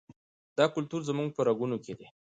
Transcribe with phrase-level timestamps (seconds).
[0.57, 2.07] دا کلتور زموږ په رګونو کې دی.